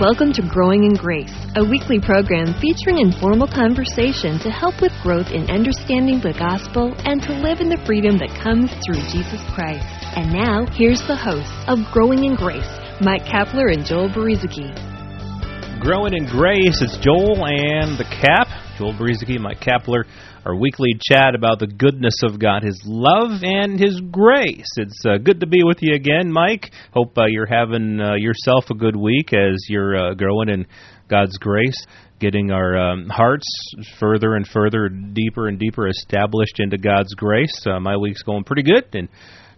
Welcome 0.00 0.32
to 0.32 0.42
Growing 0.48 0.84
in 0.84 0.94
Grace, 0.94 1.36
a 1.56 1.62
weekly 1.62 2.00
program 2.00 2.54
featuring 2.58 3.04
informal 3.04 3.46
conversation 3.46 4.40
to 4.40 4.48
help 4.48 4.80
with 4.80 4.92
growth 5.02 5.28
in 5.28 5.50
understanding 5.50 6.24
the 6.24 6.32
gospel 6.32 6.96
and 7.04 7.20
to 7.20 7.36
live 7.44 7.60
in 7.60 7.68
the 7.68 7.76
freedom 7.84 8.16
that 8.16 8.32
comes 8.42 8.72
through 8.80 9.04
Jesus 9.12 9.44
Christ. 9.52 9.84
And 10.16 10.32
now, 10.32 10.64
here's 10.72 11.04
the 11.06 11.20
hosts 11.20 11.52
of 11.68 11.84
Growing 11.92 12.24
in 12.24 12.34
Grace, 12.34 12.64
Mike 13.04 13.28
Kapler 13.28 13.76
and 13.76 13.84
Joel 13.84 14.08
Brueseke. 14.08 14.72
Growing 15.84 16.14
in 16.16 16.24
Grace, 16.24 16.80
it's 16.80 16.96
Joel 17.04 17.44
and 17.44 18.00
the 18.00 18.08
Cap. 18.08 18.48
Joel 18.80 18.94
Brueseke, 18.94 19.38
Mike 19.38 19.60
Kapler 19.60 20.04
our 20.46 20.56
weekly 20.56 20.88
chat 20.98 21.34
about 21.34 21.58
the 21.58 21.66
goodness 21.66 22.14
of 22.22 22.40
God, 22.40 22.62
His 22.62 22.80
love 22.86 23.42
and 23.42 23.78
His 23.78 24.00
grace. 24.10 24.72
It's 24.76 25.02
uh, 25.06 25.18
good 25.18 25.40
to 25.40 25.46
be 25.46 25.62
with 25.62 25.78
you 25.82 25.94
again, 25.94 26.32
Mike. 26.32 26.70
Hope 26.94 27.12
uh, 27.18 27.26
you're 27.28 27.44
having 27.44 28.00
uh, 28.00 28.14
yourself 28.14 28.64
a 28.70 28.74
good 28.74 28.96
week 28.96 29.34
as 29.34 29.66
you're 29.68 29.96
uh, 29.96 30.14
growing 30.14 30.48
in 30.48 30.66
God's 31.08 31.36
grace, 31.36 31.76
getting 32.20 32.52
our 32.52 32.92
um, 32.92 33.10
hearts 33.10 33.44
further 33.98 34.34
and 34.34 34.48
further, 34.48 34.88
deeper 34.88 35.48
and 35.48 35.58
deeper 35.58 35.86
established 35.86 36.58
into 36.58 36.78
God's 36.78 37.12
grace. 37.14 37.66
Uh, 37.66 37.80
my 37.80 37.98
week's 37.98 38.22
going 38.22 38.44
pretty 38.44 38.62
good, 38.62 38.86
and 38.94 39.10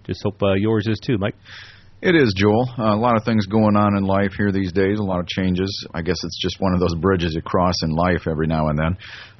just 0.05 0.21
hope 0.25 0.43
uh, 0.43 0.55
yours 0.55 0.89
is 0.89 0.99
too, 0.99 1.17
Mike. 1.17 1.37
It 2.03 2.17
is, 2.17 2.35
Joel. 2.37 2.69
Uh, 2.77 2.97
a 2.97 2.99
lot 2.99 3.17
of 3.17 3.25
things 3.25 3.47
going 3.47 3.77
on 3.77 3.97
in 3.97 4.03
life 4.03 4.33
here 4.37 4.51
these 4.51 4.73
days, 4.73 4.99
a 4.99 5.05
lot 5.05 5.21
of 5.21 5.29
changes. 5.29 5.87
I 5.95 6.03
guess 6.03 6.17
it's 6.25 6.43
just 6.43 6.61
one 6.61 6.75
of 6.75 6.81
those 6.81 6.97
bridges 6.97 7.33
you 7.37 7.43
cross 7.43 7.77
in 7.85 7.91
life 7.91 8.27
every 8.27 8.49
now 8.49 8.69
and 8.69 8.79
then 8.79 8.97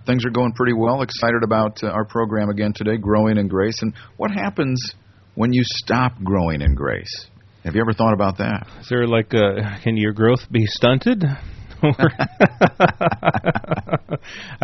things 0.07 0.25
are 0.25 0.31
going 0.31 0.53
pretty 0.53 0.73
well. 0.73 1.03
Excited 1.03 1.43
about 1.43 1.83
uh, 1.83 1.89
our 1.89 2.05
program 2.05 2.51
again 2.51 2.73
today, 2.73 2.97
Growing 2.97 3.37
in 3.37 3.49
Grace. 3.49 3.83
And 3.83 3.95
what 4.17 4.31
happens 4.31 4.95
when 5.35 5.53
you 5.53 5.63
stop 5.65 6.13
growing 6.23 6.61
in 6.61 6.77
grace? 6.77 7.27
Have 7.65 7.75
you 7.75 7.81
ever 7.81 7.93
thought 7.93 8.13
about 8.13 8.39
that? 8.39 8.69
Is 8.81 8.89
there 8.89 9.09
like, 9.09 9.33
a, 9.35 9.81
can 9.83 9.97
your 9.97 10.13
growth 10.13 10.47
be 10.51 10.65
stunted? 10.67 11.25
I 11.83 11.89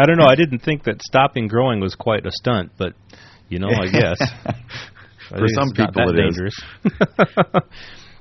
don't 0.07 0.19
know. 0.19 0.27
I 0.29 0.37
didn't 0.37 0.61
think 0.61 0.85
that 0.85 1.03
stopping 1.03 1.49
growing 1.49 1.81
was 1.81 1.97
quite 1.97 2.27
a 2.27 2.31
stunt, 2.31 2.71
but 2.79 2.93
you 3.49 3.59
know, 3.59 3.71
I 3.71 3.87
guess 3.87 4.19
for 5.29 5.49
some 5.49 5.71
people 5.71 6.09
it 6.11 6.17
dangerous. 6.17 6.55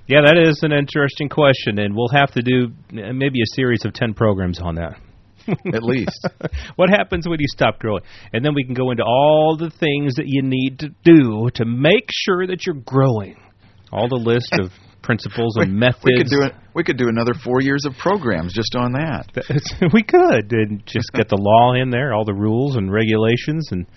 yeah, 0.08 0.22
that 0.22 0.38
is 0.38 0.59
an 0.63 0.72
interesting 0.72 1.30
question, 1.30 1.80
and 1.80 1.95
we'll 1.95 2.11
have 2.13 2.31
to 2.31 2.41
do 2.41 2.67
uh, 2.91 3.13
maybe 3.13 3.41
a 3.41 3.55
series 3.55 3.86
of 3.86 3.94
ten 3.94 4.13
programs 4.13 4.59
on 4.59 4.75
that. 4.75 5.00
at 5.73 5.83
least. 5.83 6.28
what 6.75 6.89
happens 6.89 7.28
when 7.28 7.39
you 7.39 7.47
stop 7.47 7.80
growing? 7.80 8.03
And 8.33 8.44
then 8.44 8.53
we 8.53 8.66
can 8.66 8.73
go 8.73 8.91
into 8.91 9.03
all 9.03 9.55
the 9.58 9.69
things 9.69 10.16
that 10.16 10.25
you 10.25 10.41
need 10.44 10.80
to 10.80 10.89
do 11.03 11.50
to 11.55 11.66
make 11.66 12.09
sure 12.11 12.47
that 12.47 12.66
you're 12.66 12.83
growing. 12.85 13.38
All 13.91 14.09
the 14.09 14.16
list 14.16 14.53
of 14.59 14.72
principles 15.02 15.55
and 15.55 15.72
we, 15.72 15.80
methods. 15.80 16.03
We 16.03 16.17
could 16.17 16.30
do 16.30 16.41
it. 16.44 16.53
We 16.73 16.83
could 16.83 16.97
do 16.97 17.08
another 17.08 17.33
four 17.33 17.61
years 17.61 17.85
of 17.85 17.94
programs 17.97 18.53
just 18.53 18.75
on 18.75 18.91
that. 18.94 19.31
we 19.94 20.03
could, 20.03 20.52
and 20.52 20.85
just 20.85 21.11
get 21.13 21.30
the 21.30 21.38
law 21.39 21.73
in 21.73 21.89
there, 21.89 22.13
all 22.13 22.25
the 22.25 22.33
rules 22.33 22.75
and 22.75 22.91
regulations, 22.91 23.69
and 23.72 23.88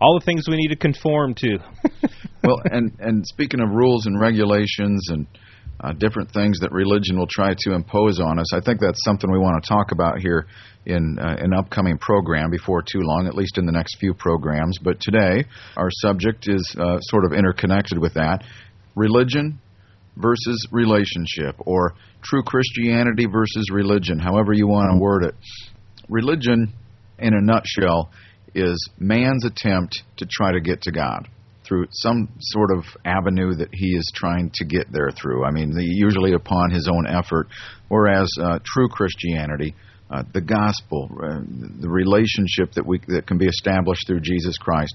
all 0.00 0.18
the 0.18 0.24
things 0.24 0.48
we 0.48 0.56
need 0.56 0.68
to 0.68 0.76
conform 0.76 1.34
to. 1.34 1.58
well, 2.44 2.60
and 2.64 2.92
and 3.00 3.26
speaking 3.26 3.60
of 3.60 3.70
rules 3.70 4.06
and 4.06 4.20
regulations 4.20 5.08
and 5.10 5.26
uh, 5.80 5.92
different 5.92 6.30
things 6.32 6.58
that 6.60 6.72
religion 6.72 7.16
will 7.18 7.28
try 7.30 7.54
to 7.56 7.72
impose 7.72 8.20
on 8.20 8.38
us. 8.38 8.52
I 8.52 8.60
think 8.60 8.80
that's 8.80 9.02
something 9.04 9.30
we 9.30 9.38
want 9.38 9.62
to 9.62 9.68
talk 9.68 9.92
about 9.92 10.18
here 10.18 10.46
in 10.86 11.18
uh, 11.20 11.36
an 11.38 11.52
upcoming 11.52 11.98
program 11.98 12.50
before 12.50 12.82
too 12.82 13.00
long, 13.00 13.26
at 13.26 13.34
least 13.34 13.58
in 13.58 13.66
the 13.66 13.72
next 13.72 13.98
few 13.98 14.14
programs. 14.14 14.78
But 14.82 15.00
today, 15.00 15.44
our 15.76 15.90
subject 15.90 16.46
is 16.48 16.76
uh, 16.78 16.98
sort 17.00 17.24
of 17.24 17.32
interconnected 17.32 17.98
with 17.98 18.14
that 18.14 18.44
religion 18.96 19.60
versus 20.16 20.66
relationship, 20.72 21.54
or 21.60 21.94
true 22.22 22.42
Christianity 22.42 23.26
versus 23.26 23.68
religion, 23.72 24.18
however 24.18 24.52
you 24.52 24.66
want 24.66 24.92
to 24.92 24.98
word 24.98 25.24
it. 25.24 25.34
Religion, 26.08 26.72
in 27.20 27.34
a 27.34 27.40
nutshell, 27.40 28.10
is 28.54 28.88
man's 28.98 29.44
attempt 29.44 30.02
to 30.16 30.26
try 30.30 30.52
to 30.52 30.60
get 30.60 30.82
to 30.82 30.92
God 30.92 31.28
through 31.64 31.86
some 31.90 32.28
sort 32.40 32.70
of 32.70 32.84
avenue 33.04 33.54
that 33.54 33.68
he 33.72 33.88
is 33.88 34.10
trying 34.14 34.50
to 34.54 34.64
get 34.64 34.90
there 34.90 35.10
through. 35.10 35.44
I 35.44 35.50
mean, 35.50 35.72
usually 35.76 36.32
upon 36.32 36.70
his 36.70 36.88
own 36.88 37.06
effort. 37.06 37.48
Whereas 37.88 38.30
uh, 38.40 38.58
true 38.64 38.88
Christianity, 38.88 39.74
uh, 40.10 40.22
the 40.32 40.40
gospel, 40.40 41.10
uh, 41.22 41.40
the 41.80 41.88
relationship 41.88 42.72
that 42.72 42.86
we 42.86 43.00
that 43.08 43.26
can 43.26 43.36
be 43.36 43.46
established 43.46 44.06
through 44.06 44.20
Jesus 44.20 44.56
Christ. 44.56 44.94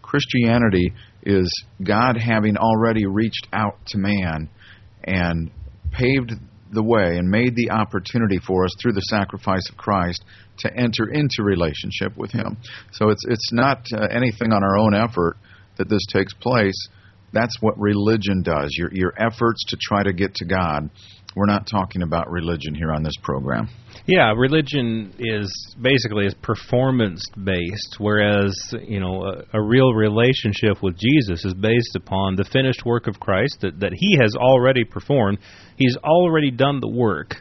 Christianity 0.00 0.92
is 1.24 1.64
God 1.82 2.16
having 2.16 2.56
already 2.56 3.04
reached 3.06 3.48
out 3.52 3.78
to 3.88 3.98
man 3.98 4.48
and 5.02 5.50
paved 5.92 6.32
the 6.74 6.82
way 6.82 7.16
and 7.16 7.28
made 7.28 7.54
the 7.54 7.70
opportunity 7.70 8.38
for 8.38 8.64
us 8.64 8.70
through 8.80 8.92
the 8.92 9.00
sacrifice 9.00 9.68
of 9.70 9.76
Christ 9.76 10.24
to 10.58 10.72
enter 10.76 11.08
into 11.10 11.42
relationship 11.42 12.16
with 12.16 12.32
Him. 12.32 12.56
So 12.92 13.10
it's 13.10 13.24
it's 13.26 13.52
not 13.52 13.86
uh, 13.92 14.06
anything 14.10 14.52
on 14.52 14.62
our 14.62 14.78
own 14.78 14.94
effort 14.94 15.36
that 15.76 15.88
this 15.88 16.06
takes 16.12 16.34
place, 16.34 16.88
that's 17.34 17.56
what 17.60 17.78
religion 17.78 18.42
does. 18.42 18.70
Your 18.78 18.90
your 18.92 19.12
efforts 19.18 19.64
to 19.68 19.76
try 19.80 20.02
to 20.02 20.12
get 20.12 20.34
to 20.36 20.44
God. 20.44 20.90
We're 21.36 21.46
not 21.46 21.66
talking 21.68 22.02
about 22.02 22.30
religion 22.30 22.76
here 22.76 22.92
on 22.92 23.02
this 23.02 23.16
program. 23.20 23.68
Yeah, 24.06 24.32
religion 24.36 25.12
is 25.18 25.74
basically 25.82 26.26
is 26.26 26.34
performance 26.34 27.24
based, 27.42 27.96
whereas 27.98 28.56
you 28.86 29.00
know 29.00 29.24
a, 29.24 29.58
a, 29.58 29.62
real 29.62 29.92
relationship 29.94 30.80
with 30.80 30.96
Jesus 30.96 31.44
is 31.44 31.54
based 31.54 31.96
upon 31.96 32.36
the 32.36 32.44
finished 32.44 32.84
work 32.86 33.08
of 33.08 33.18
Christ 33.18 33.58
that 33.62 33.80
that 33.80 33.92
He 33.94 34.16
has 34.20 34.36
already 34.36 34.84
performed. 34.84 35.38
He's 35.76 35.96
already 36.04 36.52
done 36.52 36.80
the 36.80 36.88
work. 36.88 37.34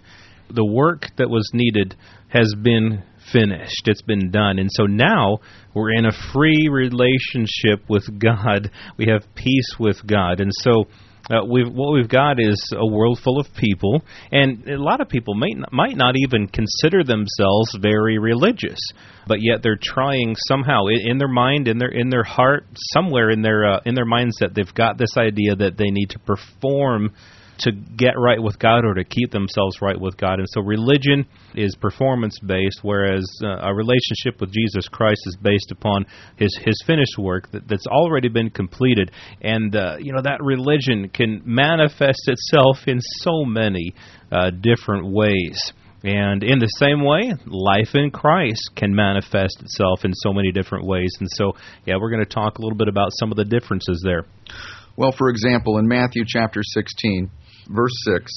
The 0.50 0.66
work 0.66 1.08
that 1.18 1.30
was 1.30 1.50
needed 1.54 1.96
has 2.30 2.54
been 2.62 3.04
finished. 3.32 3.88
It's 3.88 4.02
been 4.02 4.32
done. 4.32 4.60
And 4.60 4.70
so 4.72 4.86
now 4.86 5.40
we're 5.74 5.94
in 5.94 6.06
a 6.06 6.12
free 6.34 6.68
relationship 6.70 7.90
with 7.90 8.04
God. 8.20 8.72
We 8.98 9.08
have 9.08 9.24
peace 9.36 9.76
with 9.80 10.06
God. 10.06 10.40
And 10.40 10.52
so 10.54 10.86
uh, 11.32 11.46
we've, 11.50 11.72
what 11.72 11.94
we've 11.94 12.10
got 12.10 12.38
is 12.38 12.74
a 12.76 12.86
world 12.86 13.18
full 13.24 13.40
of 13.40 13.48
people, 13.56 14.02
and 14.32 14.68
a 14.68 14.78
lot 14.78 15.00
of 15.00 15.08
people 15.08 15.36
might 15.36 15.56
not, 15.56 15.72
might 15.72 15.96
not 15.96 16.16
even 16.18 16.48
consider 16.48 17.02
themselves 17.02 17.78
very 17.82 18.18
religious, 18.18 18.80
but 19.26 19.38
yet 19.42 19.64
they're 19.64 19.80
trying 19.82 20.36
somehow 20.50 20.88
in, 20.88 21.12
in 21.12 21.18
their 21.18 21.30
mind, 21.30 21.70
in 21.70 21.78
their 21.78 21.92
in 21.92 22.10
their 22.10 22.26
heart, 22.26 22.66
somewhere 22.94 23.30
in 23.30 23.42
their 23.42 23.66
uh, 23.66 23.80
in 23.86 23.96
their 23.96 24.06
mindset, 24.06 24.54
they've 24.54 24.74
got 24.74 24.98
this 24.98 25.16
idea 25.18 25.56
that 25.56 25.78
they 25.78 25.92
need 25.92 26.10
to 26.10 26.20
perform 26.20 27.14
to 27.60 27.72
get 27.72 28.14
right 28.18 28.42
with 28.42 28.60
God 28.60 28.86
or 28.86 28.94
to 28.94 29.04
keep 29.04 29.32
themselves 29.32 29.82
right 29.82 30.00
with 30.00 30.18
God. 30.18 30.40
And 30.40 30.48
so 30.50 30.62
religion 30.62 31.26
is 31.56 31.76
performance 31.76 32.40
based, 32.40 32.80
whereas 32.82 33.26
uh, 33.44 33.58
a 33.62 33.74
relationship 33.74 34.40
with 34.40 34.52
Jesus 34.52 34.88
Christ 34.88 35.22
is 35.26 35.38
based 35.42 35.72
upon 35.72 36.06
His 36.38 36.58
His 36.64 36.82
finished 36.86 37.18
work 37.18 37.52
that, 37.52 37.68
that's 37.68 37.88
already 37.88 38.30
been 38.30 38.50
completed. 38.50 39.12
And 39.42 39.76
uh, 39.76 39.98
you 40.00 40.14
know 40.14 40.22
that 40.22 40.40
religion 40.42 41.10
can 41.10 41.42
manifest 41.46 42.22
itself 42.28 42.78
in 42.88 43.00
so 43.02 43.46
many 43.46 43.94
uh, 44.32 44.50
different 44.50 45.12
ways. 45.14 45.74
And 46.04 46.44
in 46.44 46.60
the 46.60 46.68
same 46.80 47.02
way, 47.02 47.34
life 47.46 47.96
in 47.96 48.12
Christ 48.12 48.72
can 48.76 48.94
manifest 48.94 49.62
itself 49.62 50.04
in 50.04 50.12
so 50.14 50.34
many 50.34 50.52
different 50.52 50.86
ways. 50.86 51.16
And 51.22 51.30
so, 51.32 51.54
yeah, 51.86 51.96
we're 51.98 52.10
going 52.10 52.26
to 52.26 52.30
talk 52.30 52.58
a 52.58 52.62
little 52.62 52.78
bit 52.78 52.90
about 52.90 53.12
some 53.14 53.32
of 53.32 53.38
the 53.38 53.46
differences 53.46 54.02
there. 54.04 54.26
Well, 54.98 55.14
for 55.18 55.30
example, 55.30 55.78
in 55.78 55.88
Matthew 55.88 56.24
chapter 56.28 56.62
16, 56.62 57.32
Verse 57.70 57.94
6 58.06 58.32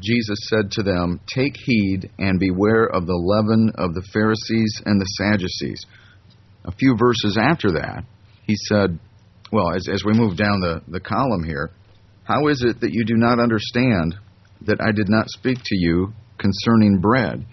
Jesus 0.00 0.38
said 0.48 0.70
to 0.72 0.82
them, 0.82 1.20
Take 1.26 1.56
heed 1.56 2.10
and 2.18 2.38
beware 2.38 2.84
of 2.84 3.06
the 3.06 3.16
leaven 3.16 3.72
of 3.74 3.94
the 3.94 4.06
Pharisees 4.12 4.80
and 4.86 5.00
the 5.00 5.04
Sadducees. 5.04 5.84
A 6.64 6.72
few 6.72 6.96
verses 6.96 7.36
after 7.36 7.72
that, 7.72 8.04
he 8.46 8.54
said, 8.68 8.98
Well, 9.52 9.74
as, 9.74 9.88
as 9.88 10.04
we 10.04 10.12
move 10.12 10.36
down 10.36 10.60
the, 10.60 10.82
the 10.86 11.00
column 11.00 11.42
here, 11.42 11.70
how 12.22 12.46
is 12.46 12.62
it 12.62 12.80
that 12.80 12.92
you 12.92 13.04
do 13.04 13.16
not 13.16 13.40
understand 13.40 14.14
that 14.66 14.80
I 14.80 14.92
did 14.92 15.08
not 15.08 15.30
speak 15.30 15.58
to 15.64 15.76
you 15.76 16.12
concerning 16.38 17.00
bread, 17.00 17.44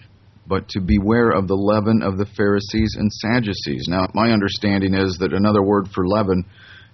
but 0.46 0.68
to 0.68 0.80
beware 0.80 1.30
of 1.30 1.48
the 1.48 1.54
leaven 1.54 2.02
of 2.02 2.16
the 2.16 2.26
Pharisees 2.36 2.94
and 2.96 3.10
Sadducees? 3.10 3.86
Now, 3.88 4.06
my 4.14 4.30
understanding 4.30 4.94
is 4.94 5.18
that 5.18 5.32
another 5.32 5.62
word 5.62 5.88
for 5.92 6.06
leaven 6.06 6.44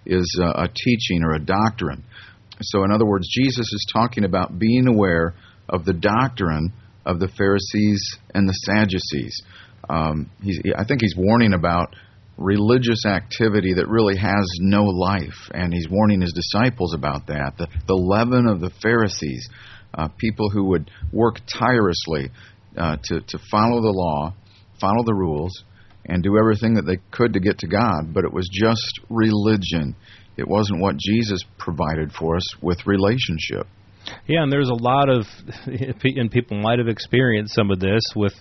is 0.07 0.41
uh, 0.43 0.65
a 0.65 0.69
teaching 0.69 1.23
or 1.23 1.35
a 1.35 1.45
doctrine. 1.45 2.05
So, 2.63 2.85
in 2.85 2.93
other 2.93 3.07
words, 3.07 3.29
Jesus 3.29 3.67
is 3.73 3.87
talking 3.93 4.25
about 4.25 4.59
being 4.59 4.87
aware 4.87 5.35
of 5.69 5.85
the 5.85 5.93
doctrine 5.93 6.73
of 7.05 7.19
the 7.19 7.29
Pharisees 7.29 8.19
and 8.35 8.49
the 8.49 8.53
Sadducees. 8.53 9.43
Um, 9.89 10.31
I 10.77 10.85
think 10.85 11.01
he's 11.01 11.17
warning 11.17 11.55
about 11.55 11.95
religious 12.39 13.05
activity 13.07 13.75
that 13.75 13.89
really 13.89 14.17
has 14.17 14.49
no 14.61 14.85
life, 14.85 15.51
and 15.53 15.73
he's 15.73 15.89
warning 15.89 16.21
his 16.21 16.33
disciples 16.33 16.95
about 16.95 17.27
that. 17.27 17.55
The, 17.59 17.69
the 17.87 17.95
leaven 17.95 18.47
of 18.47 18.61
the 18.61 18.71
Pharisees, 18.83 19.49
uh, 19.95 20.09
people 20.19 20.51
who 20.51 20.65
would 20.67 20.91
work 21.13 21.37
tirelessly 21.47 22.31
uh, 22.77 22.97
to, 23.05 23.21
to 23.21 23.39
follow 23.51 23.81
the 23.81 23.93
law, 23.93 24.35
follow 24.81 25.05
the 25.05 25.15
rules, 25.15 25.65
and 26.07 26.23
do 26.23 26.39
everything 26.39 26.75
that 26.75 26.83
they 26.83 26.99
could 27.11 27.35
to 27.35 27.41
get 27.41 27.59
to 27.59 27.69
God, 27.69 28.13
but 28.13 28.25
it 28.25 28.33
was 28.33 28.49
just 28.53 29.01
religion. 29.09 29.95
It 30.37 30.49
wasn't 30.49 30.81
what 30.81 30.97
Jesus 30.97 31.41
provided 31.59 32.13
for 32.13 32.37
us 32.37 32.55
with 32.63 32.87
relationship. 32.87 33.67
Yeah, 34.27 34.43
and 34.43 34.53
there's 34.53 34.69
a 34.69 34.75
lot 34.75 35.09
of, 35.09 35.27
and 35.67 36.31
people 36.31 36.61
might 36.61 36.79
have 36.79 36.89
experienced 36.89 37.55
some 37.55 37.71
of 37.71 37.79
this 37.79 38.03
with 38.17 38.33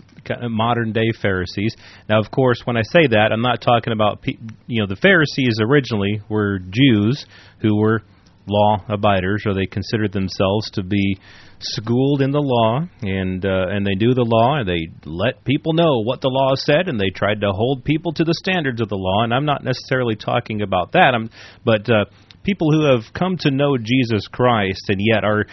modern 0.44 0.92
day 0.92 1.12
Pharisees. 1.22 1.76
Now, 2.10 2.20
of 2.20 2.32
course, 2.32 2.62
when 2.66 2.78
I 2.78 2.82
say 2.84 3.08
that, 3.08 3.30
I'm 3.32 3.42
not 3.42 3.62
talking 3.62 3.94
about, 3.94 4.26
you 4.68 4.82
know, 4.82 4.88
the 4.88 4.96
Pharisees 4.96 5.60
originally 5.62 6.22
were 6.30 6.60
Jews 6.60 7.26
who 7.62 7.78
were 7.78 8.02
law 8.51 8.83
abiders, 8.89 9.44
or 9.45 9.53
they 9.53 9.65
considered 9.65 10.12
themselves 10.12 10.69
to 10.74 10.83
be 10.83 11.18
schooled 11.59 12.21
in 12.21 12.31
the 12.31 12.42
law, 12.42 12.81
and 13.01 13.45
uh, 13.45 13.65
and 13.69 13.86
they 13.86 13.95
knew 13.95 14.13
the 14.13 14.25
law, 14.27 14.59
and 14.59 14.68
they 14.68 14.88
let 15.06 15.44
people 15.45 15.74
know 15.74 16.01
what 16.03 16.21
the 16.21 16.30
law 16.30 16.51
said, 16.56 16.88
and 16.88 17.00
they 17.00 17.09
tried 17.15 17.42
to 17.42 17.51
hold 17.51 17.83
people 17.83 18.12
to 18.13 18.24
the 18.24 18.33
standards 18.33 18.81
of 18.81 18.89
the 18.89 18.98
law. 18.98 19.24
And 19.24 19.33
I'm 19.33 19.45
not 19.45 19.63
necessarily 19.63 20.15
talking 20.15 20.62
about 20.62 20.92
that, 20.94 21.13
I'm, 21.13 21.30
but 21.63 21.89
uh, 21.89 22.06
people 22.44 22.71
who 22.71 22.86
have 22.86 23.13
come 23.13 23.38
to 23.38 23.51
know 23.51 23.77
Jesus 23.77 24.27
Christ 24.27 24.89
and 24.89 25.00
yet 25.00 25.24
are 25.24 25.45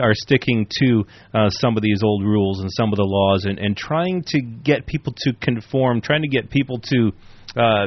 are 0.00 0.14
sticking 0.14 0.66
to 0.82 1.04
uh, 1.34 1.50
some 1.50 1.76
of 1.76 1.82
these 1.82 2.02
old 2.02 2.24
rules 2.24 2.60
and 2.60 2.70
some 2.72 2.92
of 2.92 2.96
the 2.96 3.06
laws 3.06 3.44
and, 3.44 3.58
and 3.58 3.76
trying 3.76 4.22
to 4.26 4.40
get 4.40 4.86
people 4.86 5.14
to 5.16 5.32
conform, 5.40 6.00
trying 6.00 6.22
to 6.22 6.28
get 6.28 6.50
people 6.50 6.80
to 6.80 7.12
uh, 7.56 7.86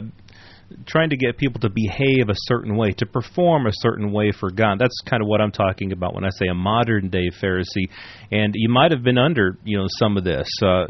trying 0.86 1.10
to 1.10 1.18
get 1.18 1.38
people 1.38 1.60
to 1.62 1.70
behave 1.70 2.30
a 2.30 2.36
certain 2.36 2.76
way, 2.76 2.92
to 2.92 3.06
perform 3.06 3.68
a 3.68 3.72
certain 3.74 4.12
way 4.12 4.32
for 4.32 4.52
God. 4.52 4.80
That's 4.80 5.00
kind 5.08 5.22
of 5.22 5.28
what 5.28 5.42
I'm 5.42 5.52
talking 5.52 5.92
about 5.92 6.14
when 6.14 6.26
I 6.26 6.30
say 6.30 6.48
a 6.48 6.54
modern 6.54 7.10
day 7.10 7.30
Pharisee. 7.42 7.90
And 8.32 8.54
you 8.56 8.70
might 8.70 8.92
have 8.92 9.04
been 9.04 9.18
under, 9.18 9.58
you 9.64 9.78
know, 9.78 9.86
some 9.90 10.18
of 10.18 10.24
this, 10.24 10.48
uh, 10.64 10.88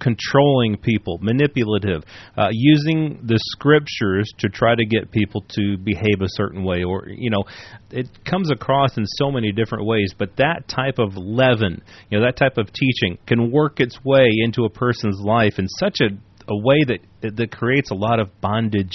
controlling 0.00 0.78
people, 0.78 1.18
manipulative, 1.20 2.02
uh, 2.36 2.48
using 2.50 3.20
the 3.24 3.38
scriptures 3.38 4.30
to 4.38 4.48
try 4.48 4.74
to 4.74 4.86
get 4.86 5.10
people 5.10 5.44
to 5.50 5.76
behave 5.78 6.20
a 6.20 6.28
certain 6.28 6.64
way, 6.64 6.82
or 6.82 7.08
you 7.08 7.30
know, 7.30 7.44
it 7.90 8.08
comes 8.24 8.50
across 8.50 8.96
in 8.96 9.04
so 9.06 9.30
many 9.30 9.52
different 9.52 9.86
ways. 9.86 10.14
But 10.16 10.36
that 10.36 10.68
type 10.68 10.98
of 10.98 11.16
leaven, 11.16 11.82
you 12.10 12.18
know, 12.18 12.24
that 12.24 12.36
type 12.36 12.58
of 12.58 12.72
teaching 12.72 13.18
can 13.26 13.50
work 13.50 13.80
its 13.80 13.98
way 14.04 14.28
into 14.44 14.64
a 14.64 14.70
person's 14.70 15.20
life 15.20 15.58
in 15.58 15.68
such 15.68 15.96
a 16.00 16.08
a 16.48 16.56
way 16.56 16.84
that 16.86 17.36
that 17.36 17.50
creates 17.50 17.90
a 17.90 17.94
lot 17.94 18.20
of 18.20 18.40
bondage 18.40 18.94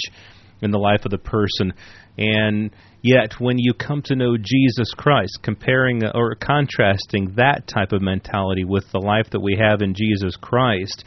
in 0.62 0.70
the 0.70 0.78
life 0.78 1.04
of 1.04 1.10
the 1.10 1.18
person. 1.18 1.72
And 2.18 2.70
yet, 3.02 3.34
when 3.38 3.58
you 3.58 3.72
come 3.72 4.02
to 4.06 4.16
know 4.16 4.36
Jesus 4.36 4.92
Christ, 4.96 5.38
comparing 5.42 6.02
or 6.04 6.34
contrasting 6.34 7.34
that 7.36 7.66
type 7.66 7.92
of 7.92 8.02
mentality 8.02 8.64
with 8.64 8.84
the 8.92 8.98
life 8.98 9.28
that 9.32 9.40
we 9.40 9.56
have 9.60 9.80
in 9.80 9.94
Jesus 9.94 10.36
Christ, 10.36 11.04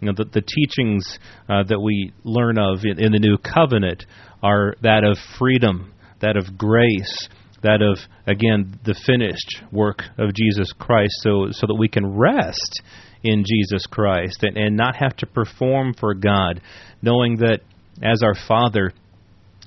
you 0.00 0.06
know, 0.06 0.14
the, 0.16 0.24
the 0.24 0.42
teachings 0.42 1.18
uh, 1.48 1.62
that 1.64 1.80
we 1.80 2.12
learn 2.24 2.58
of 2.58 2.80
in, 2.84 2.98
in 2.98 3.12
the 3.12 3.18
new 3.18 3.36
covenant 3.38 4.04
are 4.42 4.74
that 4.82 5.04
of 5.04 5.18
freedom, 5.38 5.92
that 6.20 6.36
of 6.36 6.56
grace, 6.56 7.28
that 7.62 7.82
of 7.82 7.98
again 8.26 8.78
the 8.84 8.98
finished 9.06 9.62
work 9.70 10.02
of 10.18 10.34
Jesus 10.34 10.72
Christ, 10.78 11.12
so 11.20 11.48
so 11.50 11.66
that 11.66 11.76
we 11.78 11.88
can 11.88 12.06
rest 12.06 12.82
in 13.22 13.44
Jesus 13.44 13.86
Christ 13.86 14.42
and, 14.42 14.56
and 14.56 14.76
not 14.76 14.96
have 14.96 15.16
to 15.16 15.26
perform 15.26 15.94
for 15.94 16.14
God, 16.14 16.60
knowing 17.02 17.36
that 17.38 17.60
as 18.02 18.22
our 18.22 18.34
Father, 18.48 18.92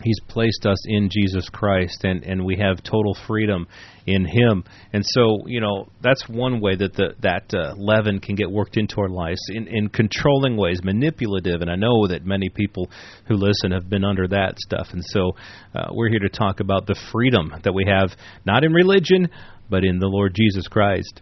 He's 0.02 0.20
placed 0.28 0.66
us 0.66 0.78
in 0.86 1.10
Jesus 1.10 1.48
Christ, 1.50 2.04
and, 2.04 2.24
and 2.24 2.44
we 2.44 2.58
have 2.58 2.84
total 2.84 3.16
freedom 3.28 3.68
in 4.08 4.26
Him. 4.26 4.64
And 4.92 5.04
so, 5.06 5.44
you 5.46 5.62
know, 5.62 5.88
that's 6.02 6.28
one 6.28 6.60
way 6.60 6.76
that 6.76 6.94
the, 6.94 7.14
that 7.22 7.54
uh, 7.54 7.76
leaven 7.78 8.20
can 8.20 8.36
get 8.36 8.52
worked 8.52 8.76
into 8.76 9.00
our 9.00 9.08
lives 9.08 9.40
in, 9.50 9.68
in 9.68 9.90
controlling 9.90 10.58
ways, 10.58 10.82
manipulative. 10.84 11.62
And 11.62 11.70
I 11.70 11.76
know 11.76 12.08
that 12.08 12.26
many 12.26 12.50
people 12.50 12.90
who 13.28 13.36
listen 13.36 13.72
have 13.72 13.90
been 13.90 14.04
under 14.04 14.28
that 14.28 14.60
stuff. 14.60 14.88
And 14.92 15.04
so, 15.06 15.34
uh, 15.76 15.90
we're 15.92 16.10
here 16.10 16.20
to 16.20 16.30
talk 16.30 16.60
about 16.60 16.88
the 16.88 17.00
freedom 17.12 17.54
that 17.64 17.74
we 17.74 17.86
have, 17.88 18.10
not 18.46 18.64
in 18.64 18.74
religion, 18.74 19.30
but 19.70 19.84
in 19.84 20.00
the 20.00 20.08
Lord 20.08 20.36
Jesus 20.36 20.68
Christ. 20.68 21.22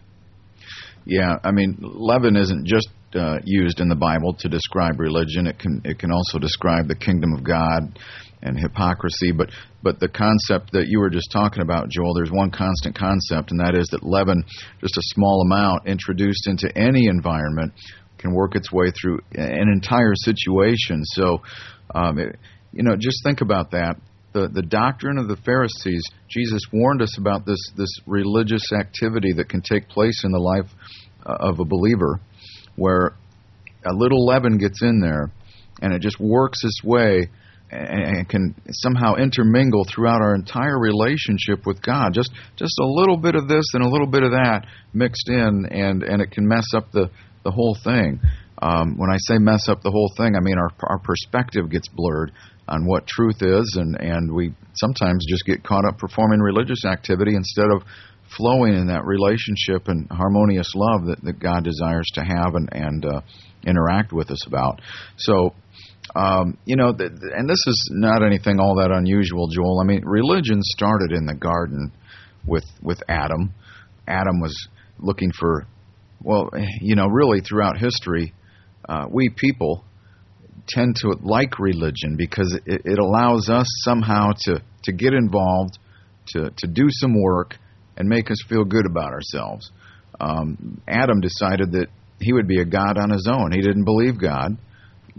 Yeah, 1.04 1.36
I 1.42 1.50
mean, 1.50 1.78
leaven 1.80 2.36
isn't 2.36 2.66
just 2.66 2.88
uh, 3.14 3.38
used 3.44 3.80
in 3.80 3.88
the 3.88 3.96
Bible 3.96 4.34
to 4.38 4.48
describe 4.48 4.98
religion. 4.98 5.46
It 5.46 5.58
can 5.58 5.82
it 5.84 5.98
can 5.98 6.10
also 6.12 6.38
describe 6.38 6.88
the 6.88 6.94
kingdom 6.94 7.32
of 7.34 7.44
God 7.44 7.98
and 8.42 8.58
hypocrisy. 8.58 9.32
But 9.32 9.50
but 9.82 10.00
the 10.00 10.08
concept 10.08 10.72
that 10.72 10.86
you 10.88 11.00
were 11.00 11.10
just 11.10 11.30
talking 11.32 11.62
about, 11.62 11.88
Joel, 11.88 12.14
there's 12.14 12.30
one 12.30 12.50
constant 12.50 12.96
concept, 12.96 13.50
and 13.50 13.60
that 13.60 13.74
is 13.74 13.88
that 13.88 14.02
leaven, 14.02 14.44
just 14.80 14.96
a 14.96 15.02
small 15.14 15.42
amount 15.42 15.86
introduced 15.86 16.46
into 16.46 16.70
any 16.76 17.06
environment, 17.06 17.72
can 18.18 18.32
work 18.32 18.54
its 18.54 18.72
way 18.72 18.90
through 18.90 19.20
an 19.34 19.68
entire 19.68 20.14
situation. 20.14 21.04
So, 21.04 21.42
um, 21.94 22.18
it, 22.18 22.36
you 22.72 22.82
know, 22.82 22.96
just 22.96 23.22
think 23.24 23.40
about 23.40 23.72
that 23.72 23.96
the, 24.32 24.48
the 24.48 24.62
doctrine 24.62 25.18
of 25.18 25.28
the 25.28 25.36
Pharisees, 25.36 26.02
Jesus 26.28 26.62
warned 26.72 27.02
us 27.02 27.18
about 27.18 27.46
this, 27.46 27.58
this 27.76 27.90
religious 28.06 28.72
activity 28.72 29.32
that 29.36 29.48
can 29.48 29.62
take 29.62 29.88
place 29.88 30.24
in 30.24 30.32
the 30.32 30.38
life 30.38 30.70
uh, 31.24 31.36
of 31.40 31.60
a 31.60 31.64
believer, 31.64 32.20
where 32.76 33.14
a 33.84 33.92
little 33.92 34.24
leaven 34.24 34.58
gets 34.58 34.82
in 34.82 35.00
there 35.00 35.30
and 35.80 35.92
it 35.92 36.00
just 36.00 36.18
works 36.20 36.60
its 36.64 36.82
way 36.84 37.28
and 37.72 38.28
can 38.28 38.54
somehow 38.70 39.14
intermingle 39.16 39.84
throughout 39.84 40.20
our 40.20 40.34
entire 40.34 40.78
relationship 40.78 41.66
with 41.66 41.80
God. 41.80 42.12
Just 42.12 42.30
just 42.56 42.78
a 42.78 42.86
little 42.86 43.16
bit 43.16 43.34
of 43.34 43.48
this 43.48 43.64
and 43.72 43.82
a 43.82 43.88
little 43.88 44.06
bit 44.06 44.22
of 44.22 44.32
that 44.32 44.66
mixed 44.92 45.28
in, 45.28 45.66
and 45.70 46.02
and 46.02 46.20
it 46.20 46.30
can 46.30 46.46
mess 46.46 46.66
up 46.76 46.92
the 46.92 47.10
the 47.44 47.50
whole 47.50 47.76
thing. 47.82 48.20
Um, 48.62 48.96
when 48.96 49.10
I 49.10 49.16
say 49.18 49.38
mess 49.38 49.68
up 49.68 49.82
the 49.82 49.90
whole 49.90 50.12
thing, 50.16 50.36
I 50.36 50.40
mean 50.40 50.56
our 50.56 50.70
our 50.84 50.98
perspective 51.00 51.68
gets 51.68 51.88
blurred 51.88 52.30
on 52.68 52.86
what 52.86 53.08
truth 53.08 53.42
is, 53.42 53.76
and 53.78 53.96
and 54.00 54.32
we 54.32 54.54
sometimes 54.74 55.26
just 55.28 55.44
get 55.44 55.64
caught 55.64 55.84
up 55.84 55.98
performing 55.98 56.38
religious 56.38 56.84
activity 56.84 57.34
instead 57.34 57.66
of 57.74 57.82
flowing 58.36 58.74
in 58.74 58.86
that 58.86 59.04
relationship 59.04 59.88
and 59.88 60.08
harmonious 60.10 60.70
love 60.74 61.06
that, 61.06 61.22
that 61.24 61.40
God 61.40 61.64
desires 61.64 62.08
to 62.14 62.20
have 62.20 62.54
and 62.54 62.68
and 62.70 63.04
uh, 63.04 63.20
interact 63.66 64.12
with 64.12 64.30
us 64.30 64.46
about. 64.46 64.80
So. 65.16 65.54
Um, 66.16 66.58
you 66.66 66.76
know, 66.76 66.92
th- 66.92 67.10
and 67.10 67.48
this 67.48 67.62
is 67.66 67.88
not 67.92 68.22
anything 68.26 68.58
all 68.58 68.74
that 68.82 68.90
unusual, 68.90 69.46
Joel. 69.48 69.80
I 69.80 69.84
mean, 69.84 70.02
religion 70.04 70.58
started 70.60 71.12
in 71.12 71.24
the 71.24 71.34
garden 71.34 71.92
with 72.44 72.64
with 72.82 73.00
Adam. 73.08 73.54
Adam 74.06 74.40
was 74.40 74.68
looking 74.98 75.30
for, 75.32 75.64
well, 76.20 76.50
you 76.80 76.96
know, 76.96 77.06
really 77.06 77.40
throughout 77.40 77.78
history, 77.78 78.34
uh, 78.88 79.06
we 79.10 79.28
people 79.28 79.84
tend 80.68 80.96
to 80.96 81.14
like 81.22 81.58
religion 81.58 82.16
because 82.16 82.58
it, 82.66 82.82
it 82.84 82.98
allows 82.98 83.48
us 83.48 83.66
somehow 83.84 84.30
to, 84.38 84.62
to 84.84 84.92
get 84.92 85.12
involved, 85.12 85.78
to, 86.28 86.50
to 86.56 86.66
do 86.66 86.86
some 86.88 87.20
work, 87.20 87.56
and 87.96 88.08
make 88.08 88.30
us 88.30 88.38
feel 88.48 88.64
good 88.64 88.86
about 88.86 89.12
ourselves. 89.12 89.70
Um, 90.20 90.80
Adam 90.88 91.20
decided 91.20 91.72
that 91.72 91.88
he 92.20 92.32
would 92.32 92.46
be 92.46 92.60
a 92.60 92.64
God 92.64 92.96
on 92.98 93.10
his 93.10 93.28
own. 93.30 93.52
He 93.52 93.60
didn't 93.60 93.84
believe 93.84 94.20
God. 94.20 94.56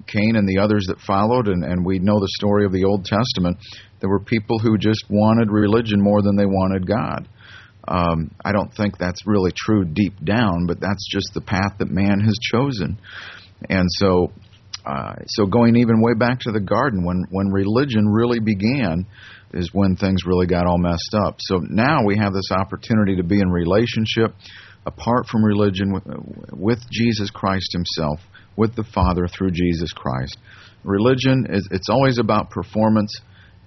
Cain 0.08 0.36
and 0.36 0.48
the 0.48 0.60
others 0.60 0.86
that 0.88 1.00
followed, 1.00 1.48
and, 1.48 1.64
and 1.64 1.86
we 1.86 2.00
know 2.00 2.20
the 2.20 2.32
story 2.40 2.66
of 2.66 2.72
the 2.72 2.86
Old 2.86 3.06
Testament, 3.06 3.58
there 4.00 4.10
were 4.10 4.20
people 4.20 4.58
who 4.60 4.78
just 4.78 5.04
wanted 5.10 5.52
religion 5.52 6.02
more 6.02 6.22
than 6.22 6.36
they 6.36 6.46
wanted 6.46 6.88
God. 6.88 7.28
Um, 7.88 8.32
I 8.44 8.54
don't 8.54 8.74
think 8.74 8.98
that's 8.98 9.28
really 9.28 9.52
true 9.56 9.86
deep 9.86 10.14
down, 10.24 10.66
but 10.68 10.80
that's 10.80 11.08
just 11.12 11.34
the 11.34 11.42
path 11.42 11.78
that 11.80 11.92
man 11.92 12.22
has 12.22 12.38
chosen. 12.52 12.98
And 13.70 13.88
so 13.90 14.32
uh, 14.86 15.14
so 15.28 15.46
going 15.46 15.78
even 15.78 16.02
way 16.02 16.14
back 16.14 16.40
to 16.42 16.52
the 16.52 16.60
garden, 16.60 17.06
when 17.06 17.24
when 17.30 17.48
religion 17.48 18.08
really 18.08 18.40
began, 18.40 19.06
is 19.54 19.70
when 19.72 19.96
things 19.96 20.26
really 20.26 20.48
got 20.48 20.68
all 20.68 20.78
messed 20.78 21.16
up. 21.26 21.38
So 21.40 21.60
now 21.60 22.06
we 22.06 22.18
have 22.18 22.34
this 22.34 22.52
opportunity 22.52 23.16
to 23.18 23.24
be 23.24 23.40
in 23.40 23.50
relationship, 23.50 24.36
apart 24.86 25.28
from 25.28 25.44
religion, 25.44 25.94
with, 25.94 26.04
with 26.52 26.80
Jesus 26.92 27.30
Christ 27.30 27.70
Himself, 27.72 28.20
with 28.58 28.76
the 28.76 28.84
Father 28.84 29.28
through 29.28 29.52
Jesus 29.52 29.94
Christ. 29.94 30.38
Religion 30.84 31.48
is 31.50 31.68
it's 31.72 31.90
always 31.90 32.18
about 32.18 32.50
performance. 32.50 33.22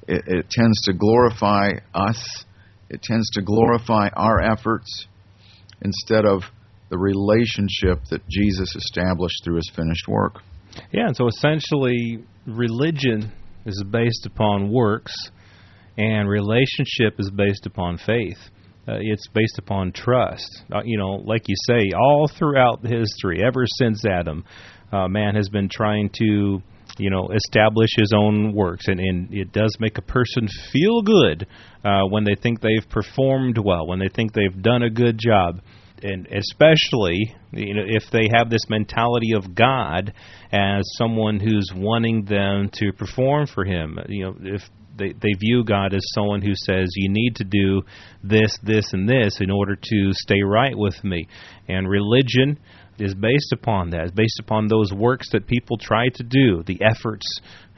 It, 0.07 0.23
it 0.27 0.51
tends 0.51 0.83
to 0.83 0.93
glorify 0.93 1.71
us. 1.95 2.45
It 2.91 3.01
tends 3.03 3.31
to 3.31 3.43
glorify 3.43 4.09
our 4.15 4.41
efforts 4.41 5.07
instead 5.83 6.27
of 6.27 6.43
the 6.89 6.99
relationship 6.99 8.05
that 8.11 8.27
Jesus 8.29 8.75
established 8.77 9.43
through 9.45 9.57
His 9.57 9.71
finished 9.75 10.07
work. 10.09 10.41
Yeah, 10.93 11.07
and 11.07 11.17
so 11.17 11.27
essentially, 11.27 12.25
religion 12.47 13.33
is 13.65 13.83
based 13.91 14.27
upon 14.27 14.71
works, 14.71 15.13
and 15.99 16.29
relationship 16.29 17.19
is 17.19 17.31
based 17.31 17.67
upon 17.67 17.99
faith. 17.99 18.39
Uh, 18.89 18.99
it's 19.01 19.27
based 19.29 19.59
upon 19.59 19.91
trust. 19.91 20.63
Uh, 20.73 20.81
you 20.85 20.97
know, 20.97 21.15
like 21.25 21.43
you 21.49 21.57
say, 21.67 21.91
all 21.99 22.29
throughout 22.39 22.87
history, 22.87 23.43
ever 23.43 23.65
since 23.79 24.05
Adam, 24.07 24.45
uh, 24.93 25.09
man 25.09 25.35
has 25.35 25.49
been 25.49 25.69
trying 25.69 26.09
to, 26.11 26.63
you 26.99 27.11
know, 27.11 27.29
establish 27.35 27.91
his 27.97 28.13
own 28.17 28.55
works, 28.55 28.87
and, 28.87 29.01
and 29.01 29.35
it 29.35 29.51
does 29.51 29.77
make 29.81 29.99
a 29.99 30.03
person 30.03 30.47
feel 30.73 31.03
good 31.03 31.49
uh, 31.85 32.03
when 32.11 32.23
they 32.23 32.37
think 32.41 32.61
they've 32.61 32.89
performed 32.89 33.59
well, 33.59 33.89
when 33.89 33.99
they 33.99 34.09
think 34.09 34.33
they've 34.33 34.63
done 34.63 34.85
a 34.85 34.91
good 34.91 35.19
job 35.19 35.61
and 36.03 36.27
especially 36.27 37.35
you 37.53 37.75
know 37.75 37.85
if 37.87 38.05
they 38.13 38.29
have 38.37 38.51
this 38.51 38.69
mentality 38.69 39.33
of 39.35 39.55
God 39.55 40.13
as 40.53 40.83
someone 40.97 41.41
who's 41.41 41.71
wanting 41.75 42.25
them 42.25 42.71
to 42.75 42.93
perform 42.93 43.47
for 43.47 43.65
Him. 43.65 43.99
You 44.09 44.25
know, 44.25 44.37
if 44.43 44.63
they 44.97 45.13
they 45.13 45.33
view 45.39 45.65
God 45.65 45.95
as 45.95 46.03
someone 46.15 46.43
who 46.43 46.55
says 46.55 46.89
you 46.95 47.11
need 47.11 47.37
to 47.37 47.45
do 47.45 47.83
this, 48.23 48.57
this, 48.63 48.93
and 48.93 49.09
this 49.09 49.41
in 49.41 49.51
order 49.51 49.77
to 49.77 50.13
stay 50.13 50.43
right 50.43 50.77
with 50.77 51.03
me. 51.05 51.29
And 51.69 51.89
religion 51.89 52.59
is 52.99 53.15
based 53.15 53.53
upon 53.53 53.91
that. 53.91 54.03
It's 54.03 54.13
based 54.13 54.41
upon 54.41 54.69
those 54.69 54.93
works 54.93 55.31
that 55.33 55.47
people 55.47 55.79
try 55.79 56.09
to 56.15 56.23
do, 56.23 56.63
the 56.67 56.81
efforts 56.83 57.27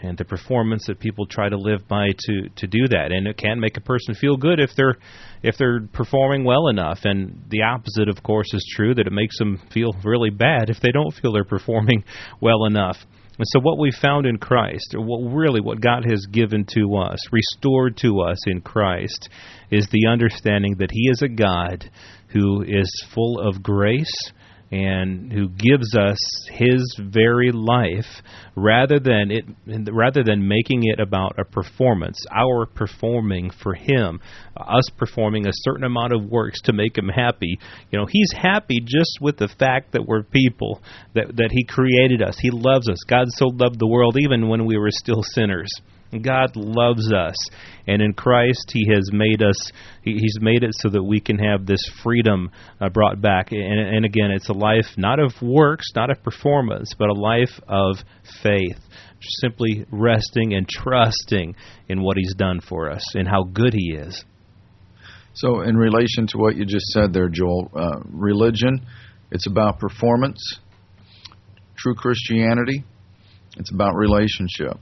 and 0.01 0.17
the 0.17 0.25
performance 0.25 0.85
that 0.87 1.01
people 1.01 1.27
try 1.27 1.49
to 1.49 1.57
live 1.57 1.89
by 1.89 2.09
to 2.17 2.49
to 2.57 2.67
do 2.67 2.87
that. 2.89 3.11
And 3.11 3.27
it 3.27 3.37
can 3.37 3.61
make 3.61 3.77
a 3.77 3.81
person 3.81 4.15
feel 4.15 4.37
good 4.37 4.61
if 4.61 4.71
they're 4.77 4.97
if 5.43 5.57
they're 5.59 5.87
performing 5.93 6.45
well 6.45 6.69
enough. 6.69 7.01
And 7.05 7.45
the 7.49 7.63
opposite, 7.63 8.09
of 8.09 8.23
course, 8.23 8.53
is 8.55 8.75
true 8.77 8.95
that 8.95 9.07
it 9.07 9.13
makes 9.13 9.39
them 9.39 9.61
feel 9.73 9.93
really 10.05 10.31
bad 10.31 10.71
if 10.71 10.81
they 10.81 10.93
don't 10.93 11.15
feel 11.15 11.33
they're 11.33 11.45
performing 11.45 12.05
well 12.41 12.65
enough. 12.65 12.97
And 13.39 13.47
so, 13.47 13.61
what 13.61 13.79
we 13.79 13.93
found 13.93 14.27
in 14.27 14.39
Christ, 14.39 14.95
or 14.97 15.01
what 15.01 15.33
really 15.33 15.61
what 15.61 15.81
God 15.81 16.05
has 16.09 16.27
given 16.31 16.67
to 16.75 16.97
us, 16.97 17.21
restored 17.31 17.97
to 17.99 18.21
us 18.21 18.39
in 18.49 18.61
Christ, 18.61 19.29
is 19.71 19.87
the 19.91 20.09
understanding 20.09 20.77
that 20.79 20.91
He 20.91 21.09
is 21.09 21.23
a 21.23 21.29
God 21.29 21.89
who 22.33 22.63
is 22.63 22.91
full 23.15 23.39
of 23.39 23.63
grace 23.63 24.33
and 24.71 25.33
who 25.33 25.49
gives 25.49 25.97
us 25.97 26.19
his 26.51 27.01
very 27.01 27.51
life 27.53 28.23
rather 28.55 28.99
than 29.01 29.31
it 29.31 29.45
rather 29.91 30.23
than 30.23 30.47
making 30.47 30.83
it 30.85 31.01
about 31.01 31.39
a 31.39 31.45
performance 31.45 32.19
our 32.35 32.67
performing 32.67 33.51
for 33.63 33.75
him 33.75 34.21
us 34.57 34.85
performing 34.99 35.47
a 35.47 35.53
certain 35.53 35.85
amount 35.85 36.13
of 36.13 36.25
works 36.25 36.61
to 36.63 36.73
make 36.73 36.99
him 36.99 37.09
happy. 37.09 37.59
You 37.91 37.99
know 37.99 38.07
he's 38.07 38.33
happy 38.37 38.81
just 38.81 39.19
with 39.21 39.39
the 39.39 39.49
fact 39.59 39.93
that 39.93 40.07
we're 40.07 40.23
people 40.23 40.83
that 41.15 41.29
that 41.37 41.51
he 41.51 41.65
created 41.65 42.23
us. 42.23 42.39
He 42.39 42.51
loves 42.51 42.89
us. 42.89 42.99
God 43.09 43.27
so 43.29 43.47
loved 43.47 43.79
the 43.79 43.87
world 43.87 44.17
even 44.21 44.49
when 44.49 44.67
we 44.67 44.77
were 44.77 44.91
still 44.91 45.23
sinners 45.23 45.71
God 46.11 46.57
loves 46.57 47.13
us, 47.13 47.37
and 47.87 48.01
in 48.01 48.15
Christ 48.15 48.71
He 48.73 48.91
has 48.93 49.11
made 49.13 49.43
us. 49.43 49.71
He's 50.03 50.39
made 50.41 50.63
it 50.63 50.71
so 50.73 50.89
that 50.89 51.03
we 51.03 51.21
can 51.21 51.39
have 51.39 51.67
this 51.67 51.83
freedom 52.03 52.51
uh, 52.81 52.89
brought 52.89 53.21
back. 53.21 53.53
And, 53.53 53.63
and 53.63 54.05
again, 54.07 54.31
it's 54.31 54.49
a 54.49 54.55
life 54.55 54.87
not 54.97 55.19
of 55.19 55.33
works, 55.43 55.87
not 55.95 56.11
of 56.11 56.23
performance, 56.23 56.93
but 56.99 57.11
a 57.11 57.13
life 57.13 57.61
of 57.69 57.99
faith, 58.43 58.79
simply 59.41 59.85
resting 59.91 60.55
and 60.55 60.67
trusting 60.67 61.55
in 61.89 62.03
what 62.03 62.17
He's 62.17 62.35
done 62.35 62.61
for 62.61 62.91
us 62.91 63.05
and 63.15 63.29
how 63.29 63.45
good 63.45 63.75
He 63.75 63.95
is. 63.95 64.25
So, 65.35 65.61
in 65.61 65.77
relation 65.77 66.27
to 66.29 66.39
what 66.39 66.57
you 66.57 66.65
just 66.65 66.87
said 66.87 67.13
there, 67.13 67.29
Joel, 67.29 67.71
uh, 67.77 68.01
religion, 68.07 68.85
it's 69.31 69.47
about 69.47 69.79
performance. 69.79 70.41
True 71.77 71.95
Christianity, 71.95 72.83
it's 73.57 73.71
about 73.73 73.95
relationship. 73.95 74.79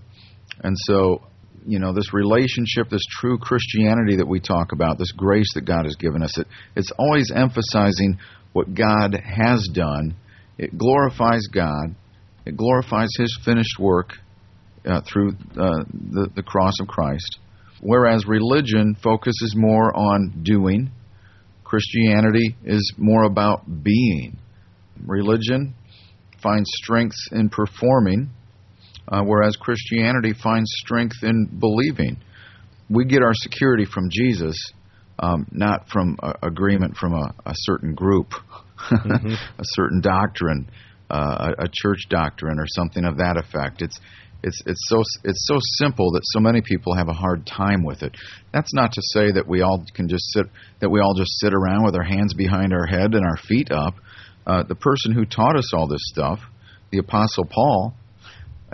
And 0.63 0.75
so, 0.77 1.23
you 1.67 1.79
know, 1.79 1.93
this 1.93 2.13
relationship, 2.13 2.89
this 2.91 3.05
true 3.21 3.39
Christianity 3.39 4.17
that 4.17 4.29
we 4.29 4.41
talk 4.41 4.73
about, 4.73 4.99
this 4.99 5.13
grace 5.13 5.53
that 5.55 5.65
God 5.65 5.85
has 5.85 5.97
given 5.97 6.23
us, 6.23 6.39
it, 6.39 6.47
it's 6.75 6.93
always 6.99 7.31
emphasizing 7.35 8.19
what 8.53 8.75
God 8.75 9.15
has 9.15 9.69
done. 9.73 10.17
It 10.59 10.79
glorifies 10.79 11.47
God. 11.53 11.95
It 12.47 12.57
glorifies 12.57 13.11
His 13.19 13.39
finished 13.45 13.79
work 13.79 14.13
uh, 14.87 15.01
through 15.11 15.31
uh, 15.31 15.85
the, 15.93 16.31
the 16.35 16.43
cross 16.43 16.75
of 16.81 16.87
Christ. 16.87 17.39
Whereas 17.81 18.27
religion 18.27 18.97
focuses 19.03 19.55
more 19.57 19.95
on 19.95 20.41
doing, 20.43 20.91
Christianity 21.65 22.57
is 22.65 22.95
more 22.97 23.25
about 23.25 23.65
being. 23.83 24.39
Religion 25.05 25.75
finds 26.43 26.71
strength 26.83 27.17
in 27.33 27.49
performing, 27.49 28.31
uh, 29.09 29.23
whereas 29.23 29.57
Christianity 29.57 30.33
finds 30.33 30.71
strength 30.85 31.17
in 31.23 31.47
believing. 31.59 32.19
We 32.89 33.05
get 33.05 33.23
our 33.23 33.35
security 33.35 33.85
from 33.85 34.09
Jesus, 34.11 34.57
um, 35.19 35.47
not 35.51 35.89
from 35.89 36.17
a, 36.23 36.35
agreement 36.43 36.97
from 36.97 37.15
a, 37.15 37.35
a 37.45 37.55
certain 37.55 37.95
group, 37.95 38.31
mm-hmm. 38.91 39.29
a 39.59 39.65
certain 39.65 40.01
doctrine, 40.01 40.71
uh, 41.11 41.53
a, 41.59 41.65
a 41.65 41.69
church 41.73 42.07
doctrine, 42.09 42.59
or 42.59 42.67
something 42.67 43.05
of 43.05 43.19
that 43.19 43.37
effect. 43.37 43.83
It's 43.83 43.99
it's 44.43 44.63
it's 44.67 44.89
so 44.89 45.03
it's 45.25 45.47
so 45.47 45.59
simple 45.79 46.13
that 46.13 46.23
so 46.25 46.41
many 46.41 46.61
people 46.61 46.95
have 46.95 47.09
a 47.09 47.13
hard 47.13 47.47
time 47.47 47.85
with 47.85 48.03
it. 48.03 48.17
That's 48.53 48.73
not 48.75 48.93
to 48.93 49.03
say 49.03 49.33
that 49.33 49.47
we 49.49 49.63
all 49.63 49.85
can 49.95 50.09
just 50.09 50.25
sit 50.33 50.47
that 50.81 50.91
we 50.91 51.01
all 51.01 51.15
just 51.15 51.39
sit 51.41 51.55
around 51.55 51.85
with 51.85 51.97
our 51.97 52.05
hands 52.05 52.35
behind 52.35 52.73
our 52.73 52.87
head 52.87 53.15
and 53.15 53.25
our 53.25 53.37
feet 53.37 53.71
up. 53.71 53.95
Uh, 54.47 54.63
the 54.63 54.77
person 54.77 55.13
who 55.13 55.25
taught 55.25 55.57
us 55.57 55.73
all 55.75 55.89
this 55.89 56.03
stuff, 56.05 56.39
the 56.93 56.99
Apostle 56.99 57.45
Paul, 57.45 57.95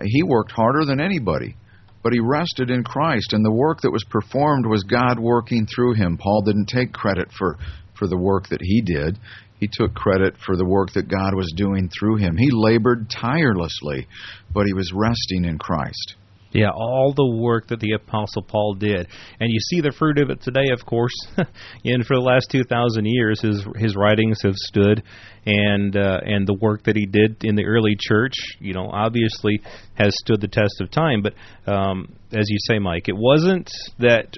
he 0.03 0.23
worked 0.23 0.53
harder 0.53 0.85
than 0.85 1.01
anybody, 1.01 1.57
but 2.03 2.13
he 2.13 2.21
rested 2.21 2.71
in 2.71 2.85
Christ, 2.85 3.33
and 3.33 3.45
the 3.45 3.53
work 3.53 3.81
that 3.83 3.93
was 3.93 4.05
performed 4.05 4.67
was 4.67 4.83
God 4.85 5.19
working 5.19 5.67
through 5.67 5.95
him. 5.95 6.19
Paul 6.19 6.43
didn't 6.43 6.67
take 6.67 6.93
credit 6.93 7.29
for, 7.33 7.59
for 7.95 8.07
the 8.07 8.19
work 8.19 8.49
that 8.49 8.63
he 8.63 8.81
did. 8.81 9.19
He 9.61 9.69
took 9.73 9.95
credit 9.95 10.35
for 10.45 10.57
the 10.57 10.65
work 10.65 10.93
that 10.95 11.09
God 11.09 11.35
was 11.35 11.53
doing 11.57 11.89
through 11.89 12.17
him. 12.17 12.37
He 12.37 12.51
labored 12.51 13.09
tirelessly, 13.09 14.09
but 14.53 14.67
he 14.67 14.73
was 14.73 14.93
resting 14.93 15.45
in 15.45 15.59
Christ. 15.59 16.17
Yeah, 16.53 16.71
all 16.71 17.15
the 17.17 17.27
work 17.27 17.69
that 17.69 17.81
the 17.81 17.93
Apostle 17.93 18.43
Paul 18.43 18.75
did, 18.75 19.09
and 19.41 19.51
you 19.51 19.59
see 19.59 19.81
the 19.81 19.93
fruit 19.93 20.19
of 20.19 20.31
it 20.31 20.43
today, 20.43 20.69
of 20.73 20.85
course. 20.85 21.15
and 21.37 22.07
for 22.07 22.15
the 22.15 22.23
last 22.23 22.49
two 22.51 22.65
thousand 22.65 23.07
years, 23.07 23.41
his 23.41 23.67
his 23.77 23.97
writings 23.97 24.41
have 24.43 24.55
stood, 24.57 25.03
and 25.47 25.97
uh, 25.97 26.21
and 26.25 26.47
the 26.47 26.55
work 26.61 26.85
that 26.85 26.97
he 26.97 27.07
did 27.07 27.43
in 27.43 27.55
the 27.55 27.65
early 27.65 27.97
church, 27.99 28.35
you 28.59 28.75
know, 28.75 28.89
obviously 28.91 29.61
has 29.95 30.15
stood 30.25 30.41
the 30.41 30.49
test 30.49 30.81
of 30.81 30.91
time. 30.91 31.23
But 31.23 31.35
um, 31.71 32.15
as 32.33 32.47
you 32.49 32.59
say, 32.67 32.79
Mike, 32.79 33.09
it 33.09 33.17
wasn't 33.17 33.71
that 33.99 34.37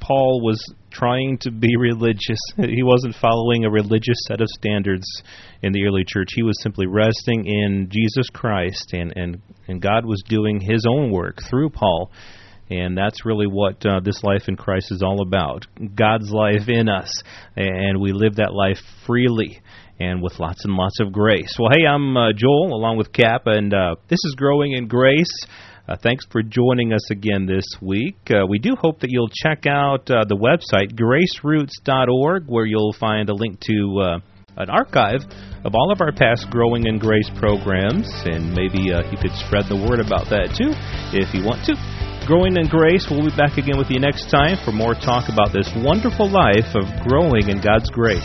Paul 0.00 0.40
was 0.42 0.72
trying 0.94 1.38
to 1.42 1.50
be 1.50 1.76
religious. 1.78 2.38
He 2.56 2.82
wasn't 2.82 3.16
following 3.20 3.64
a 3.64 3.70
religious 3.70 4.16
set 4.26 4.40
of 4.40 4.48
standards 4.48 5.06
in 5.62 5.72
the 5.72 5.84
early 5.86 6.04
church. 6.06 6.28
He 6.34 6.42
was 6.42 6.60
simply 6.62 6.86
resting 6.86 7.46
in 7.46 7.88
Jesus 7.90 8.30
Christ, 8.32 8.92
and 8.92 9.12
and 9.16 9.42
and 9.68 9.82
God 9.82 10.06
was 10.06 10.22
doing 10.28 10.60
His 10.60 10.86
own 10.88 11.10
work 11.10 11.38
through 11.48 11.70
Paul. 11.70 12.10
And 12.70 12.96
that's 12.96 13.26
really 13.26 13.46
what 13.46 13.84
uh, 13.84 14.00
this 14.02 14.22
life 14.22 14.48
in 14.48 14.56
Christ 14.56 14.90
is 14.90 15.02
all 15.02 15.20
about. 15.20 15.66
God's 15.94 16.30
life 16.30 16.66
in 16.66 16.88
us, 16.88 17.12
and 17.56 18.00
we 18.00 18.12
live 18.12 18.36
that 18.36 18.54
life 18.54 18.78
freely 19.06 19.60
and 20.00 20.22
with 20.22 20.38
lots 20.38 20.64
and 20.64 20.74
lots 20.74 20.98
of 21.00 21.12
grace. 21.12 21.54
Well, 21.58 21.70
hey, 21.76 21.86
I'm 21.86 22.16
uh, 22.16 22.32
Joel 22.34 22.74
along 22.74 22.96
with 22.96 23.12
Cap, 23.12 23.42
and 23.46 23.72
uh, 23.72 23.96
this 24.08 24.18
is 24.24 24.34
Growing 24.36 24.72
in 24.72 24.88
Grace. 24.88 25.46
Uh, 25.86 25.96
thanks 26.02 26.24
for 26.32 26.42
joining 26.42 26.94
us 26.94 27.10
again 27.10 27.44
this 27.44 27.66
week. 27.82 28.16
Uh, 28.30 28.46
we 28.48 28.58
do 28.58 28.74
hope 28.74 29.00
that 29.00 29.10
you'll 29.10 29.28
check 29.28 29.66
out 29.66 30.08
uh, 30.10 30.24
the 30.24 30.34
website, 30.36 30.96
graceroots.org, 30.96 32.44
where 32.46 32.64
you'll 32.64 32.94
find 32.98 33.28
a 33.28 33.34
link 33.34 33.60
to 33.60 34.00
uh, 34.00 34.18
an 34.56 34.70
archive 34.70 35.20
of 35.62 35.74
all 35.74 35.92
of 35.92 36.00
our 36.00 36.12
past 36.12 36.48
Growing 36.48 36.86
in 36.86 36.98
Grace 36.98 37.28
programs, 37.36 38.08
and 38.24 38.54
maybe 38.54 38.94
uh, 38.94 39.04
you 39.10 39.18
could 39.20 39.36
spread 39.44 39.68
the 39.68 39.76
word 39.76 40.00
about 40.00 40.32
that 40.32 40.56
too 40.56 40.72
if 41.12 41.34
you 41.34 41.44
want 41.44 41.60
to. 41.68 41.76
Growing 42.24 42.56
in 42.56 42.64
Grace, 42.68 43.04
we'll 43.10 43.28
be 43.28 43.36
back 43.36 43.58
again 43.58 43.76
with 43.76 43.90
you 43.90 44.00
next 44.00 44.30
time 44.30 44.56
for 44.64 44.72
more 44.72 44.94
talk 44.94 45.28
about 45.28 45.52
this 45.52 45.68
wonderful 45.84 46.32
life 46.32 46.72
of 46.72 46.88
growing 47.04 47.52
in 47.52 47.60
God's 47.60 47.90
grace. 47.92 48.24